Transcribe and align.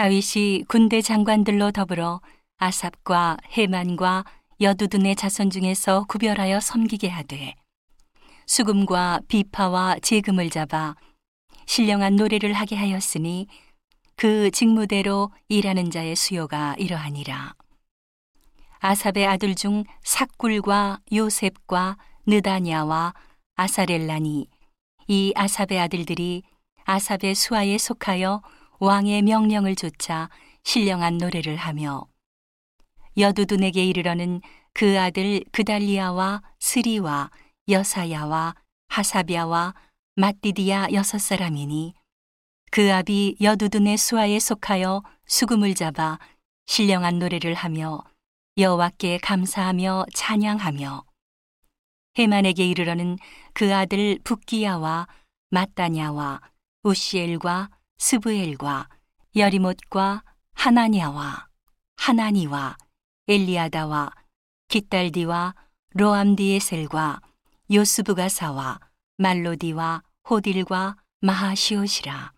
다윗이 0.00 0.64
군대 0.66 1.02
장관들로 1.02 1.72
더불어 1.72 2.22
아삽과 2.56 3.36
헤만과 3.54 4.24
여두둔의 4.58 5.14
자손 5.14 5.50
중에서 5.50 6.06
구별하여 6.08 6.58
섬기게 6.58 7.10
하되 7.10 7.54
수금과 8.46 9.20
비파와 9.28 9.96
재금을 10.00 10.48
잡아 10.48 10.96
신령한 11.66 12.16
노래를 12.16 12.54
하게 12.54 12.76
하였으니 12.76 13.46
그 14.16 14.50
직무대로 14.50 15.32
일하는 15.50 15.90
자의 15.90 16.16
수요가 16.16 16.74
이러하니라. 16.78 17.52
아삽의 18.78 19.26
아들 19.26 19.54
중 19.54 19.84
삭굴과 20.02 21.00
요셉과 21.12 21.98
느다냐와 22.24 23.12
아사렐라니 23.54 24.48
이 25.08 25.32
아삽의 25.36 25.78
아들들이 25.78 26.42
아삽의 26.86 27.34
수하에 27.34 27.76
속하여 27.76 28.40
왕의 28.82 29.20
명령을 29.22 29.76
조차 29.76 30.30
신령한 30.64 31.18
노래를 31.18 31.56
하며 31.56 32.06
여두둔에게 33.18 33.84
이르러는 33.84 34.40
그 34.72 34.98
아들 34.98 35.44
그달리아와 35.52 36.42
스리와 36.60 37.30
여사야와 37.68 38.54
하사비아와 38.88 39.74
마띠디아 40.16 40.92
여섯 40.94 41.18
사람이니 41.18 41.92
그 42.70 42.90
아비 42.90 43.36
여두둔의 43.42 43.98
수하에 43.98 44.38
속하여 44.38 45.02
수금을 45.26 45.74
잡아 45.74 46.18
신령한 46.64 47.18
노래를 47.18 47.52
하며 47.52 48.02
여호와께 48.56 49.18
감사하며 49.18 50.06
찬양하며 50.14 51.04
헤만에게 52.18 52.66
이르러는 52.66 53.18
그 53.52 53.74
아들 53.74 54.18
북기야와 54.24 55.06
마따냐와 55.50 56.40
우시엘과 56.82 57.68
스브엘과 58.00 58.88
여리못과 59.36 60.24
하나냐와 60.54 61.48
하나니와 61.96 62.78
엘리아다와 63.28 64.10
기딸디와 64.68 65.54
로암디에셀과 65.90 67.20
요스부가사와 67.70 68.80
말로디와 69.18 70.02
호딜과 70.30 70.96
마하시옷이라. 71.20 72.32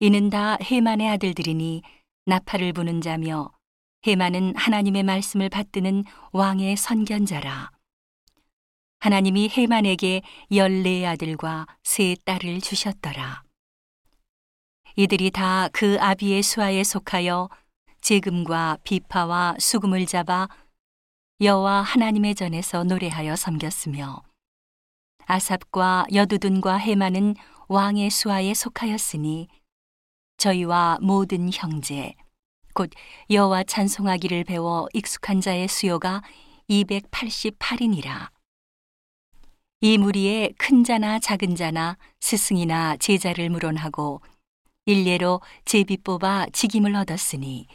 이는 0.00 0.30
다 0.30 0.56
헤만의 0.62 1.08
아들들이니 1.10 1.82
나팔을 2.24 2.72
부는 2.72 3.02
자며 3.02 3.52
헤만은 4.06 4.56
하나님의 4.56 5.02
말씀을 5.02 5.50
받드는 5.50 6.04
왕의 6.32 6.78
선견자라. 6.78 7.70
하나님이 9.00 9.50
헤만에게 9.50 10.22
열네 10.52 11.06
아들과 11.06 11.66
세 11.82 12.16
딸을 12.24 12.62
주셨더라. 12.62 13.49
이들이 14.96 15.30
다 15.30 15.68
그 15.72 15.96
아비의 16.00 16.42
수하에 16.42 16.82
속하여 16.84 17.48
재금과 18.00 18.78
비파와 18.84 19.56
수금을 19.58 20.06
잡아 20.06 20.48
여호와 21.40 21.82
하나님의 21.82 22.34
전에서 22.34 22.84
노래하여 22.84 23.36
섬겼으며 23.36 24.22
아삽과 25.26 26.06
여두둔과 26.12 26.76
헤만은 26.76 27.34
왕의 27.68 28.10
수하에 28.10 28.52
속하였으니 28.52 29.48
저희와 30.38 30.98
모든 31.00 31.50
형제 31.52 32.14
곧 32.74 32.90
여호와 33.30 33.64
찬송하기를 33.64 34.44
배워 34.44 34.88
익숙한 34.92 35.40
자의 35.40 35.68
수요가 35.68 36.22
288이니라. 36.68 38.30
이 39.82 39.98
무리에 39.98 40.52
큰 40.58 40.84
자나 40.84 41.18
작은 41.18 41.56
자나 41.56 41.96
스승이나 42.20 42.96
제자를 42.96 43.50
물론하고 43.50 44.20
일례로 44.86 45.40
제비 45.64 45.96
뽑아 45.98 46.46
직임을 46.52 46.94
얻었으니 46.96 47.66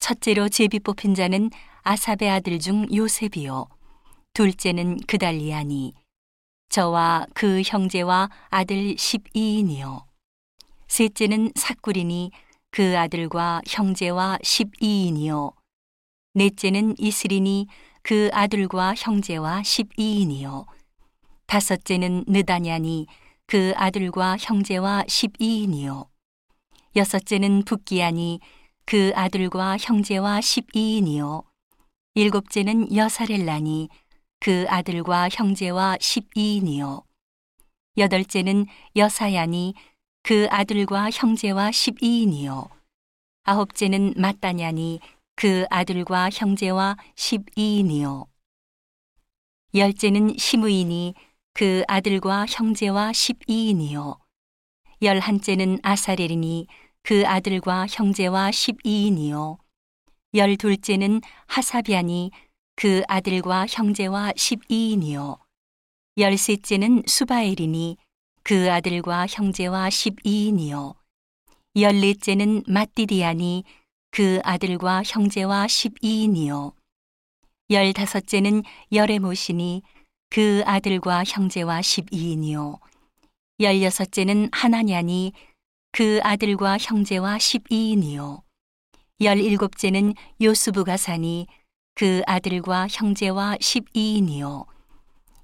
첫째로 0.00 0.48
제비 0.48 0.80
뽑힌 0.80 1.14
자는 1.14 1.50
아삽의 1.82 2.30
아들 2.30 2.58
중 2.58 2.86
요셉이요. 2.94 3.66
둘째는 4.34 4.98
그달리아니 5.06 5.94
저와 6.68 7.26
그 7.34 7.62
형제와 7.64 8.28
아들 8.50 8.94
12인이요. 8.94 10.04
셋째는 10.88 11.52
사꾸리니 11.54 12.32
그 12.70 12.98
아들과 12.98 13.62
형제와 13.66 14.38
12인이요. 14.42 15.54
넷째는 16.34 16.96
이스리니 16.98 17.68
그 18.02 18.28
아들과 18.32 18.94
형제와 18.96 19.62
12인이요. 19.62 20.66
다섯째는 21.46 22.24
느다냐니 22.26 23.06
그 23.46 23.72
아들과 23.76 24.36
형제와 24.38 25.04
12인이요. 25.06 26.08
여섯째는 26.96 27.64
북기야니 27.64 28.40
그 28.86 29.12
아들과 29.14 29.76
형제와 29.78 30.40
12인이요. 30.40 31.44
일곱째는 32.14 32.94
여사렐라니 32.94 33.88
그 34.40 34.66
아들과 34.68 35.28
형제와 35.30 35.96
12인이요. 35.96 37.04
여덟째는 37.96 38.66
여사야니 38.96 39.74
그 40.22 40.46
아들과 40.50 41.10
형제와 41.10 41.70
12인이요. 41.70 42.68
아홉째는 43.44 44.14
마따냐니 44.16 45.00
그 45.36 45.66
아들과 45.70 46.30
형제와 46.32 46.96
12인이요. 47.14 48.26
열째는 49.74 50.36
시무이니 50.38 51.14
그 51.56 51.84
아들과 51.86 52.46
형제와 52.46 53.12
12인이요. 53.12 54.18
열한째는 55.00 55.78
아사렐이니 55.84 56.66
그 57.04 57.24
아들과 57.28 57.86
형제와 57.88 58.50
12인이요. 58.50 59.58
열둘째는 60.34 61.20
하사비아니 61.46 62.32
그 62.74 63.02
아들과 63.06 63.66
형제와 63.68 64.32
12인이요. 64.32 65.38
열셋째는 66.18 67.04
수바엘이니 67.06 67.98
그 68.42 68.72
아들과 68.72 69.28
형제와 69.28 69.88
12인이요. 69.90 70.96
열넷째는 71.76 72.64
마띠디아니 72.66 73.62
그 74.10 74.40
아들과 74.42 75.04
형제와 75.04 75.66
12인이요. 75.66 76.72
열다섯째는 77.70 78.64
열에모시니 78.90 79.82
그 80.34 80.64
아들과 80.66 81.22
형제와 81.24 81.80
12인이요. 81.80 82.80
열여섯째는 83.60 84.48
하나냐니 84.50 85.32
그 85.92 86.18
아들과 86.24 86.76
형제와 86.76 87.38
12인이요. 87.38 88.42
열일곱째는 89.20 90.14
요수부가 90.42 90.96
사니 90.96 91.46
그 91.94 92.22
아들과 92.26 92.88
형제와 92.90 93.58
12인이요. 93.60 94.66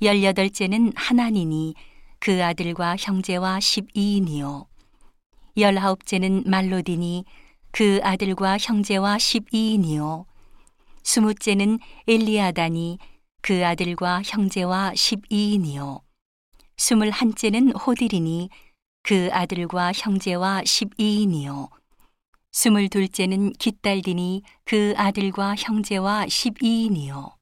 열여덟째는 0.00 0.94
하나니니 0.96 1.74
그 2.18 2.42
아들과 2.42 2.96
형제와 2.98 3.58
12인이요. 3.58 4.64
열아홉째는 5.58 6.44
말로디니 6.46 7.26
그 7.72 8.00
아들과 8.02 8.56
형제와 8.58 9.18
12인이요. 9.18 10.24
스무째는 11.02 11.78
엘리아다니 12.06 12.98
그 13.40 13.64
아들과 13.66 14.22
형제와 14.24 14.92
12인이요. 14.92 16.00
스물한째는 16.76 17.72
호딜이니 17.72 18.50
그 19.02 19.28
아들과 19.32 19.92
형제와 19.92 20.62
12인이요. 20.62 21.70
스물둘째는 22.52 23.52
기딸디니 23.52 24.42
그 24.64 24.94
아들과 24.96 25.54
형제와 25.56 26.26
12인이요. 26.26 27.32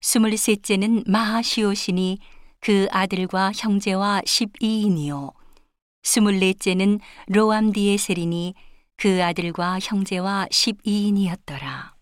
스물셋째는 0.00 1.04
마하시오시니 1.06 2.18
그 2.60 2.86
아들과 2.90 3.52
형제와 3.54 4.22
12인이요. 4.22 5.34
스물넷째는 6.02 7.00
로암디에셀이니 7.26 8.54
그 8.96 9.22
아들과 9.22 9.78
형제와 9.80 10.46
12인이었더라. 10.50 11.97